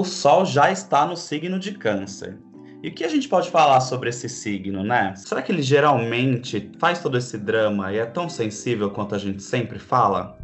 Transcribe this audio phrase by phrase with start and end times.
[0.00, 2.38] O Sol já está no signo de Câncer.
[2.82, 5.14] E o que a gente pode falar sobre esse signo, né?
[5.14, 9.42] Será que ele geralmente faz todo esse drama e é tão sensível quanto a gente
[9.42, 10.38] sempre fala?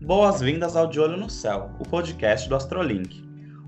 [0.00, 3.20] Boas-vindas ao De Olho no Céu, o podcast do Astrolink.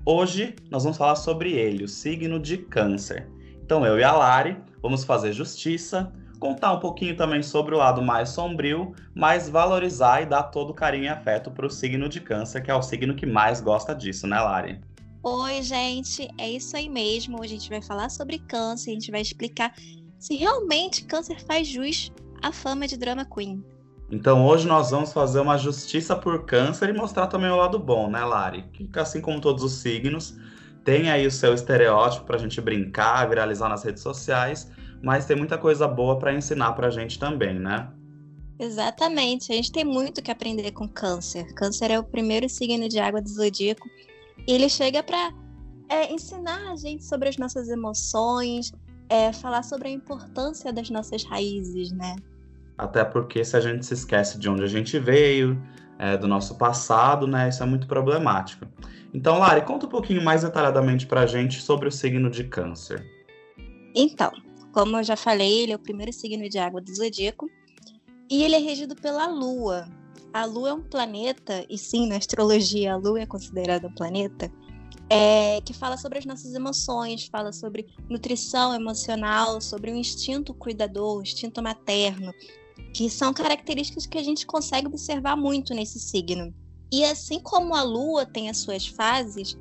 [0.05, 3.27] Hoje nós vamos falar sobre ele, o signo de Câncer.
[3.65, 6.09] Então eu e a Lari vamos fazer justiça,
[6.39, 10.73] contar um pouquinho também sobre o lado mais sombrio, mas valorizar e dar todo o
[10.73, 13.93] carinho e afeto para o signo de Câncer, que é o signo que mais gosta
[13.93, 14.79] disso, né, Lari?
[15.23, 17.43] Oi, gente, é isso aí mesmo.
[17.43, 19.71] A gente vai falar sobre câncer, a gente vai explicar
[20.17, 23.63] se realmente câncer faz jus à fama de drama queen.
[24.09, 28.09] Então hoje nós vamos fazer uma justiça por câncer e mostrar também o lado bom,
[28.09, 28.63] né, Lari?
[28.73, 30.35] Que assim como todos os signos,
[30.83, 34.71] tem aí o seu estereótipo para a gente brincar, viralizar nas redes sociais,
[35.03, 37.87] mas tem muita coisa boa para ensinar para a gente também, né?
[38.57, 41.53] Exatamente, a gente tem muito que aprender com câncer.
[41.53, 43.87] Câncer é o primeiro signo de água do zodíaco
[44.47, 45.33] ele chega para
[45.89, 48.71] é, ensinar a gente sobre as nossas emoções,
[49.09, 52.15] é, falar sobre a importância das nossas raízes, né?
[52.77, 55.61] Até porque se a gente se esquece de onde a gente veio,
[56.01, 57.49] é, do nosso passado, né?
[57.49, 58.65] Isso é muito problemático.
[59.13, 63.05] Então, Lari, conta um pouquinho mais detalhadamente para a gente sobre o signo de Câncer.
[63.93, 64.31] Então,
[64.71, 67.47] como eu já falei, ele é o primeiro signo de água do zodíaco
[68.29, 69.87] e ele é regido pela Lua,
[70.33, 74.51] a Lua é um planeta, e sim, na astrologia a Lua é considerada um planeta,
[75.09, 81.21] é, que fala sobre as nossas emoções, fala sobre nutrição emocional, sobre o instinto cuidador,
[81.21, 82.33] instinto materno,
[82.93, 86.53] que são características que a gente consegue observar muito nesse signo.
[86.91, 89.57] E assim como a Lua tem as suas fases,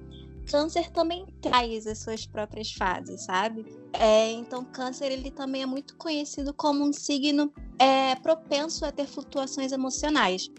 [0.50, 3.64] Câncer também traz as suas próprias fases, sabe?
[3.92, 9.06] É, então, Câncer ele também é muito conhecido como um signo é, propenso a ter
[9.06, 10.50] flutuações emocionais.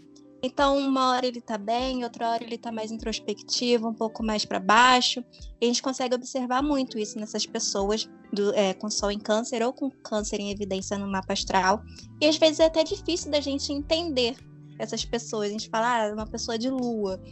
[0.42, 4.44] Então, uma hora ele tá bem, outra hora ele tá mais introspectivo, um pouco mais
[4.44, 5.22] para baixo.
[5.60, 9.62] E a gente consegue observar muito isso nessas pessoas do, é, com Sol em Câncer
[9.62, 11.82] ou com Câncer em evidência no mapa astral.
[12.20, 14.36] E às vezes é até difícil da gente entender
[14.78, 15.48] essas pessoas.
[15.48, 17.22] A gente fala, ah, é uma pessoa de lua.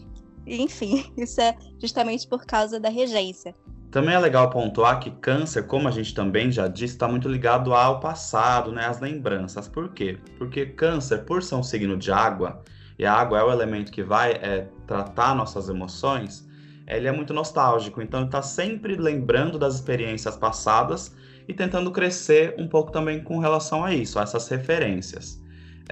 [0.47, 3.55] Enfim, isso é justamente por causa da regência.
[3.91, 7.75] Também é legal pontuar que câncer, como a gente também já disse, está muito ligado
[7.75, 9.67] ao passado, né, às lembranças.
[9.67, 10.19] Por quê?
[10.39, 12.63] Porque câncer, por ser um signo de água,
[12.97, 16.49] e a água é o elemento que vai é, tratar nossas emoções,
[16.87, 21.15] ele é muito nostálgico, então ele está sempre lembrando das experiências passadas
[21.49, 25.41] e tentando crescer um pouco também com relação a isso, a essas referências.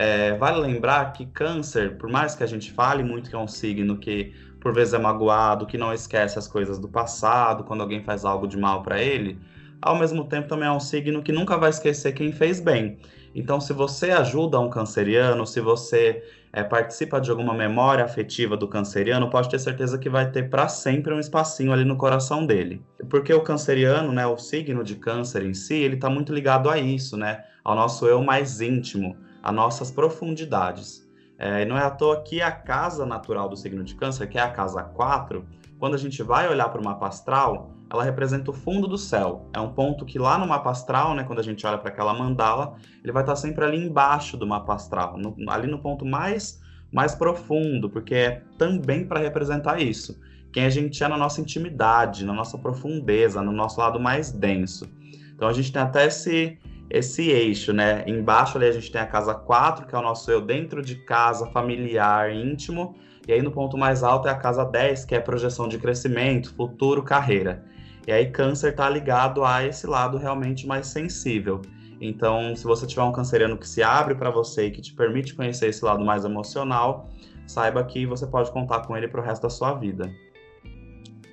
[0.01, 3.49] É, vale lembrar que câncer, por mais que a gente fale muito que é um
[3.49, 8.01] signo que por vezes é magoado, que não esquece as coisas do passado, quando alguém
[8.05, 9.41] faz algo de mal para ele,
[9.83, 13.01] ao mesmo tempo também é um signo que nunca vai esquecer quem fez bem.
[13.35, 16.23] Então, se você ajuda um canceriano, se você
[16.53, 20.69] é, participa de alguma memória afetiva do canceriano, pode ter certeza que vai ter para
[20.69, 22.81] sempre um espacinho ali no coração dele.
[23.11, 26.79] Porque o canceriano, né, o signo de câncer em si, ele está muito ligado a
[26.79, 31.06] isso, né, ao nosso eu mais íntimo a nossas profundidades.
[31.38, 34.43] É, não é à toa que a casa natural do signo de câncer, que é
[34.43, 35.47] a casa 4,
[35.78, 39.49] quando a gente vai olhar para o mapa astral, ela representa o fundo do céu.
[39.53, 42.12] É um ponto que lá no mapa astral, né, quando a gente olha para aquela
[42.12, 46.60] mandala, ele vai estar sempre ali embaixo do mapa astral, no, ali no ponto mais,
[46.93, 50.20] mais profundo, porque é também para representar isso.
[50.53, 54.88] Quem a gente é na nossa intimidade, na nossa profundeza, no nosso lado mais denso.
[55.34, 56.59] Então a gente tem até esse,
[56.91, 58.04] esse eixo, né?
[58.06, 60.97] Embaixo ali a gente tem a casa 4, que é o nosso eu dentro de
[60.97, 62.94] casa, familiar, íntimo.
[63.26, 66.54] E aí no ponto mais alto é a casa 10, que é projeção de crescimento,
[66.54, 67.65] futuro, carreira.
[68.06, 71.60] E aí câncer está ligado a esse lado realmente mais sensível.
[72.00, 75.34] Então, se você tiver um canceriano que se abre para você e que te permite
[75.34, 77.10] conhecer esse lado mais emocional,
[77.47, 80.10] saiba que você pode contar com ele para o resto da sua vida.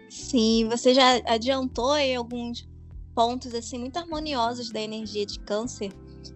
[0.10, 2.68] Sim, você já adiantou aí alguns
[3.16, 5.92] pontos assim muito harmoniosos da energia de câncer.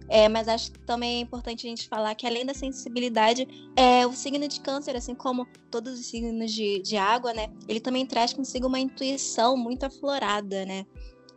[0.07, 4.05] É, mas acho que também é importante a gente falar que além da sensibilidade, é,
[4.05, 7.49] o signo de câncer, assim como todos os signos de, de água, né?
[7.67, 10.85] Ele também traz consigo uma intuição muito aflorada, né?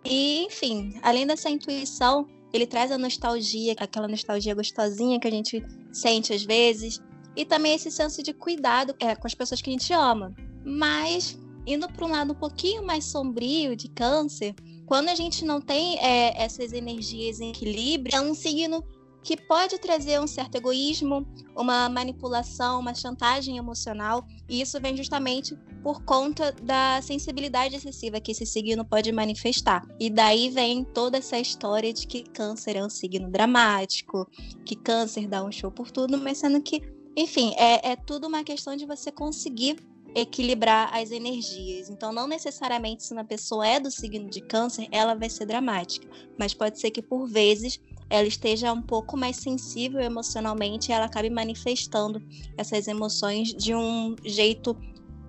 [0.04, 5.64] E, enfim, além dessa intuição, ele traz a nostalgia, aquela nostalgia gostosinha que a gente
[5.92, 7.00] sente às vezes,
[7.34, 10.34] e também esse senso de cuidado é, com as pessoas que a gente ama.
[10.64, 14.54] Mas, indo para um lado um pouquinho mais sombrio de câncer,
[14.92, 18.84] quando a gente não tem é, essas energias em equilíbrio, é um signo
[19.22, 25.56] que pode trazer um certo egoísmo, uma manipulação, uma chantagem emocional, e isso vem justamente
[25.82, 29.82] por conta da sensibilidade excessiva que esse signo pode manifestar.
[29.98, 34.28] E daí vem toda essa história de que câncer é um signo dramático,
[34.62, 36.82] que câncer dá um show por tudo, mas sendo que,
[37.16, 39.78] enfim, é, é tudo uma questão de você conseguir
[40.14, 41.88] equilibrar as energias.
[41.88, 46.08] Então, não necessariamente se uma pessoa é do signo de câncer, ela vai ser dramática,
[46.38, 47.80] mas pode ser que por vezes
[48.10, 52.22] ela esteja um pouco mais sensível emocionalmente e ela acabe manifestando
[52.58, 54.76] essas emoções de um jeito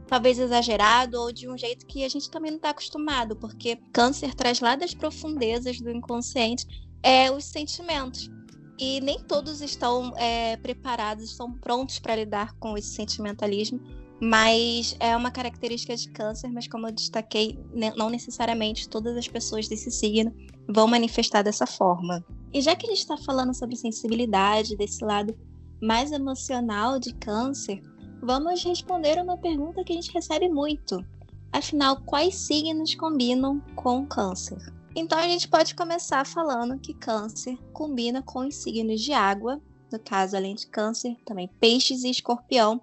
[0.06, 4.36] talvez exagerado ou de um jeito que a gente também não está acostumado, porque câncer
[4.36, 6.68] traz lá das profundezas do inconsciente
[7.02, 8.30] é, os sentimentos.
[8.78, 13.80] E nem todos estão é, preparados, estão prontos para lidar com esse sentimentalismo,
[14.24, 17.60] mas é uma característica de câncer, mas como eu destaquei,
[17.98, 20.34] não necessariamente todas as pessoas desse signo
[20.66, 22.24] vão manifestar dessa forma.
[22.54, 25.38] E já que a gente está falando sobre sensibilidade, desse lado
[25.82, 27.82] mais emocional de câncer,
[28.22, 31.04] vamos responder uma pergunta que a gente recebe muito.
[31.52, 34.58] Afinal, quais signos combinam com câncer?
[34.96, 39.62] Então a gente pode começar falando que câncer combina com os signos de água,
[39.92, 42.80] no caso, além de câncer, também peixes e escorpião.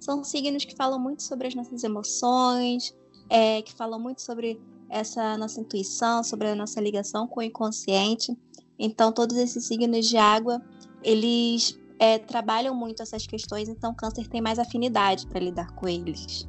[0.00, 2.96] São signos que falam muito sobre as nossas emoções,
[3.28, 8.36] é, que falam muito sobre essa nossa intuição, sobre a nossa ligação com o inconsciente.
[8.78, 10.60] Então, todos esses signos de água,
[11.02, 16.48] eles é, trabalham muito essas questões, então câncer tem mais afinidade para lidar com eles.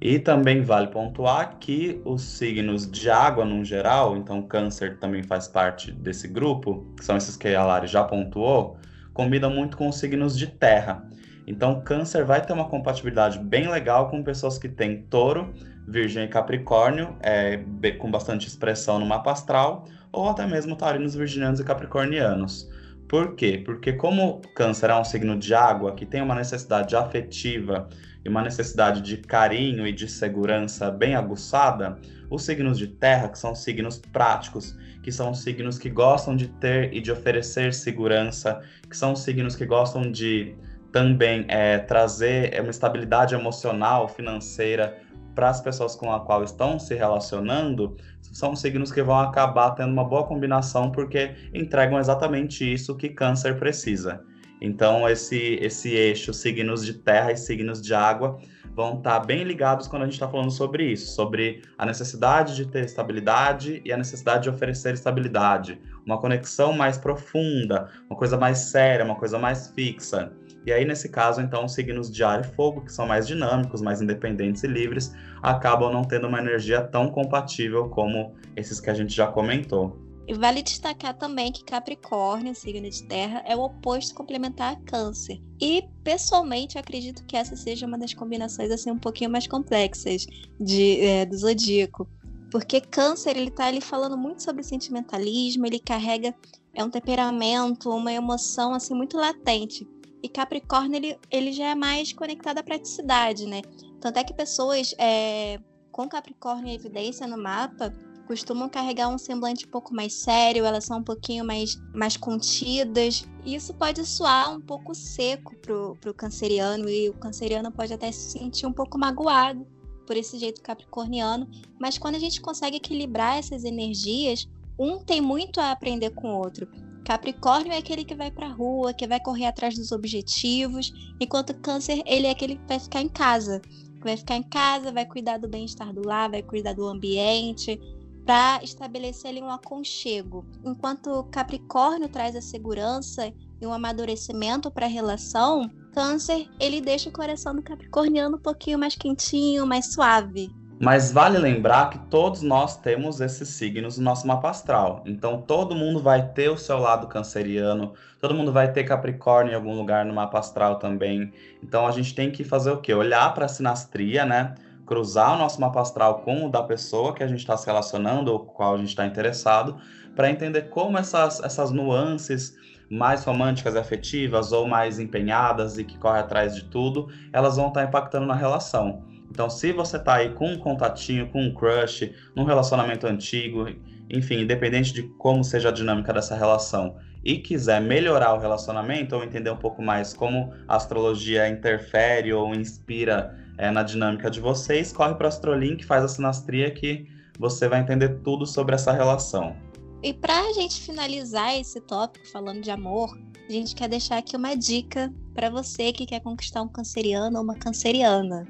[0.00, 5.48] E também vale pontuar que os signos de água, no geral, então câncer também faz
[5.48, 8.76] parte desse grupo, que são esses que a Lari já pontuou,
[9.12, 11.06] combinam muito com os signos de terra.
[11.46, 15.52] Então, câncer vai ter uma compatibilidade bem legal com pessoas que têm touro,
[15.86, 17.58] virgem e capricórnio, é,
[17.98, 22.68] com bastante expressão no mapa astral, ou até mesmo taurinos, virginianos e capricornianos.
[23.08, 23.60] Por quê?
[23.64, 27.88] Porque como câncer é um signo de água que tem uma necessidade afetiva
[28.24, 31.98] e uma necessidade de carinho e de segurança bem aguçada,
[32.30, 36.94] os signos de terra, que são signos práticos, que são signos que gostam de ter
[36.94, 40.54] e de oferecer segurança, que são signos que gostam de
[40.92, 44.98] também é, trazer uma estabilidade emocional, financeira
[45.34, 49.92] para as pessoas com a qual estão se relacionando, são signos que vão acabar tendo
[49.92, 54.22] uma boa combinação porque entregam exatamente isso que câncer precisa.
[54.60, 58.38] Então esse esse eixo signos de terra e signos de água
[58.74, 62.66] vão estar bem ligados quando a gente está falando sobre isso, sobre a necessidade de
[62.66, 68.58] ter estabilidade e a necessidade de oferecer estabilidade, uma conexão mais profunda, uma coisa mais
[68.58, 70.32] séria, uma coisa mais fixa.
[70.66, 73.80] E aí, nesse caso, então, os signos de ar e fogo, que são mais dinâmicos,
[73.80, 75.12] mais independentes e livres,
[75.42, 79.98] acabam não tendo uma energia tão compatível como esses que a gente já comentou.
[80.28, 85.40] E vale destacar também que Capricórnio, signo de terra, é o oposto complementar a Câncer.
[85.60, 90.26] E, pessoalmente, acredito que essa seja uma das combinações assim um pouquinho mais complexas
[90.60, 92.08] de, é, do zodíaco.
[92.50, 96.34] Porque Câncer, ele tá ali falando muito sobre sentimentalismo, ele carrega
[96.74, 99.86] é um temperamento, uma emoção assim muito latente.
[100.22, 103.62] E Capricórnio, ele, ele já é mais conectado à praticidade, né?
[104.00, 105.58] Tanto é que pessoas é,
[105.90, 107.92] com Capricórnio em evidência no mapa
[108.30, 113.26] costumam carregar um semblante um pouco mais sério, elas são um pouquinho mais, mais contidas.
[113.44, 118.12] E isso pode soar um pouco seco pro, pro canceriano, e o canceriano pode até
[118.12, 119.66] se sentir um pouco magoado
[120.06, 121.48] por esse jeito capricorniano.
[121.76, 126.38] Mas quando a gente consegue equilibrar essas energias, um tem muito a aprender com o
[126.38, 126.68] outro.
[127.10, 131.52] Capricórnio é aquele que vai para a rua, que vai correr atrás dos objetivos, enquanto
[131.54, 133.60] Câncer ele é aquele que vai ficar em casa,
[134.00, 137.80] vai ficar em casa, vai cuidar do bem-estar do lar, vai cuidar do ambiente,
[138.24, 140.46] para estabelecer ali um aconchego.
[140.64, 147.12] Enquanto Capricórnio traz a segurança e um amadurecimento para a relação, Câncer ele deixa o
[147.12, 150.48] coração do Capricorniano um pouquinho mais quentinho, mais suave.
[150.82, 155.02] Mas vale lembrar que todos nós temos esses signos no nosso mapa astral.
[155.04, 159.54] Então todo mundo vai ter o seu lado canceriano, todo mundo vai ter Capricórnio em
[159.54, 161.34] algum lugar no mapa astral também.
[161.62, 162.94] Então a gente tem que fazer o quê?
[162.94, 164.54] Olhar para a sinastria, né?
[164.86, 168.32] Cruzar o nosso mapa astral com o da pessoa que a gente está se relacionando
[168.32, 169.76] ou com qual a gente está interessado,
[170.16, 172.56] para entender como essas, essas nuances
[172.90, 177.68] mais românticas e afetivas ou mais empenhadas e que correm atrás de tudo, elas vão
[177.68, 179.19] estar tá impactando na relação.
[179.30, 183.68] Então, se você tá aí com um contatinho, com um crush, num relacionamento antigo,
[184.10, 189.22] enfim, independente de como seja a dinâmica dessa relação, e quiser melhorar o relacionamento ou
[189.22, 194.92] entender um pouco mais como a astrologia interfere ou inspira é, na dinâmica de vocês,
[194.92, 197.06] corre para Astrolink, faz a sinastria que
[197.38, 199.54] você vai entender tudo sobre essa relação.
[200.02, 203.10] E para a gente finalizar esse tópico falando de amor,
[203.46, 207.44] a gente quer deixar aqui uma dica para você que quer conquistar um canceriano ou
[207.44, 208.46] uma canceriana.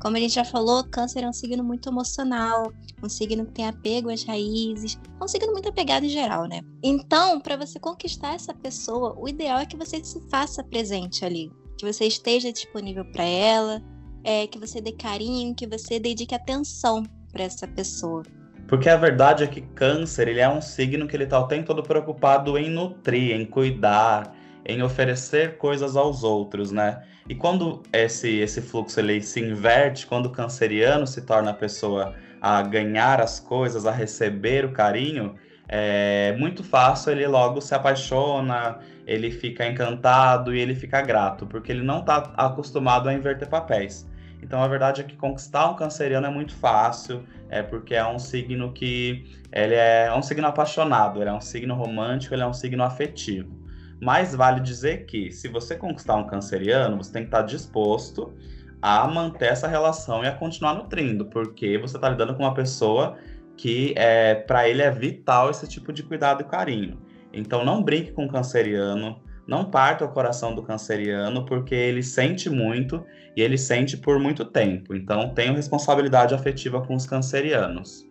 [0.00, 3.66] Como a gente já falou, câncer é um signo muito emocional, um signo que tem
[3.66, 6.62] apego às raízes, é um signo muito apegado em geral, né?
[6.82, 11.52] Então, para você conquistar essa pessoa, o ideal é que você se faça presente ali,
[11.76, 13.82] que você esteja disponível para ela,
[14.24, 18.22] é, que você dê carinho, que você dedique atenção para essa pessoa.
[18.66, 21.66] Porque a verdade é que câncer, ele é um signo que ele está o tempo
[21.66, 27.02] todo preocupado em nutrir, em cuidar, em oferecer coisas aos outros, né?
[27.28, 32.14] E quando esse, esse fluxo ele se inverte, quando o canceriano se torna a pessoa
[32.40, 35.34] a ganhar as coisas, a receber o carinho,
[35.68, 41.70] é muito fácil ele logo se apaixona, ele fica encantado e ele fica grato, porque
[41.70, 44.08] ele não está acostumado a inverter papéis.
[44.42, 48.18] Então a verdade é que conquistar um canceriano é muito fácil, é porque é um
[48.18, 52.54] signo que ele é um signo apaixonado, ele é um signo romântico, ele é um
[52.54, 53.59] signo afetivo.
[54.00, 58.32] Mas vale dizer que se você conquistar um canceriano, você tem que estar disposto
[58.80, 63.18] a manter essa relação e a continuar nutrindo, porque você está lidando com uma pessoa
[63.56, 66.98] que é para ele é vital esse tipo de cuidado e carinho.
[67.30, 72.48] Então não brinque com o canceriano, não parta o coração do canceriano, porque ele sente
[72.48, 73.04] muito
[73.36, 74.94] e ele sente por muito tempo.
[74.94, 78.06] Então, tenha responsabilidade afetiva com os cancerianos.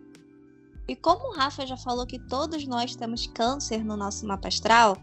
[0.86, 4.98] E como o Rafa já falou que todos nós temos câncer no nosso mapa astral,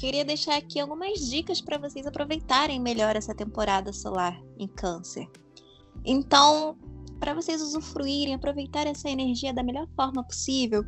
[0.00, 5.28] queria deixar aqui algumas dicas para vocês aproveitarem melhor essa temporada solar em câncer.
[6.06, 6.74] Então,
[7.18, 10.82] para vocês usufruírem, aproveitar essa energia da melhor forma possível,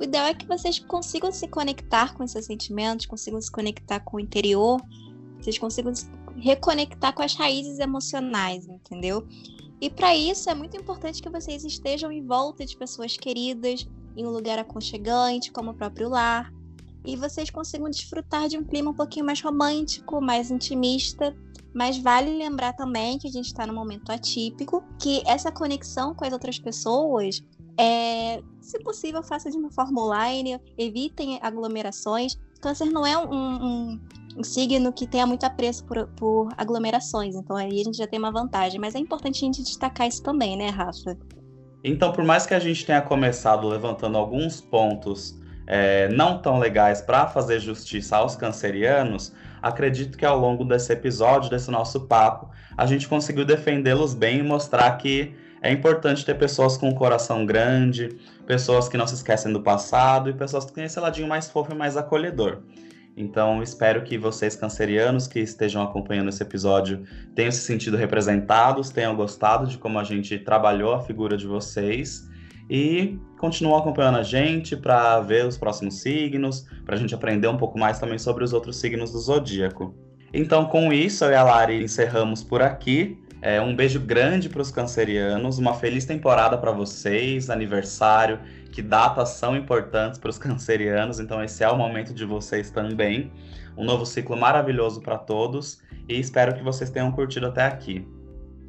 [0.00, 4.16] o ideal é que vocês consigam se conectar com esses sentimentos, consigam se conectar com
[4.16, 4.80] o interior,
[5.38, 9.28] vocês consigam se reconectar com as raízes emocionais, entendeu?
[9.78, 14.26] E para isso é muito importante que vocês estejam em volta de pessoas queridas, em
[14.26, 16.50] um lugar aconchegante, como o próprio lar,
[17.04, 21.36] e vocês consigam desfrutar de um clima um pouquinho mais romântico, mais intimista.
[21.74, 26.24] Mas vale lembrar também que a gente está num momento atípico, que essa conexão com
[26.24, 27.42] as outras pessoas
[27.78, 32.38] é, se possível, faça de uma forma online, evitem aglomerações.
[32.60, 34.00] Câncer não é um, um,
[34.38, 38.18] um signo que tenha muito apreço por, por, aglomerações, então aí a gente já tem
[38.18, 38.80] uma vantagem.
[38.80, 41.18] Mas é importante a gente destacar isso também, né, Rafa?
[41.82, 47.00] Então, por mais que a gente tenha começado levantando alguns pontos é, não tão legais
[47.00, 52.86] para fazer justiça aos cancerianos, acredito que ao longo desse episódio, desse nosso papo, a
[52.86, 58.18] gente conseguiu defendê-los bem e mostrar que é importante ter pessoas com um coração grande,
[58.46, 61.72] pessoas que não se esquecem do passado e pessoas que têm esse ladinho mais fofo
[61.72, 62.58] e mais acolhedor.
[63.16, 67.04] Então, espero que vocês cancerianos que estejam acompanhando esse episódio
[67.34, 72.28] tenham se sentido representados, tenham gostado de como a gente trabalhou a figura de vocês
[72.68, 77.58] e continuam acompanhando a gente para ver os próximos signos, para a gente aprender um
[77.58, 79.94] pouco mais também sobre os outros signos do zodíaco.
[80.32, 83.22] Então, com isso, eu e a Lari encerramos por aqui.
[83.42, 88.40] É, um beijo grande para os cancerianos, uma feliz temporada para vocês, aniversário,
[88.72, 93.30] que datas são importantes para os cancerianos, então esse é o momento de vocês também.
[93.76, 98.08] Um novo ciclo maravilhoso para todos e espero que vocês tenham curtido até aqui.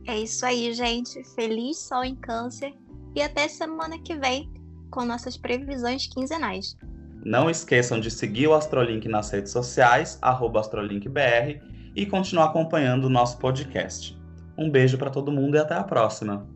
[0.05, 1.23] É isso aí, gente.
[1.33, 2.73] Feliz sol em câncer
[3.15, 4.53] e até semana que vem
[4.89, 6.77] com nossas previsões quinzenais.
[7.23, 11.61] Não esqueçam de seguir o Astrolink nas redes sociais, AstroLinkBR,
[11.95, 14.15] e continuar acompanhando o nosso podcast.
[14.57, 16.47] Um beijo para todo mundo e até a próxima.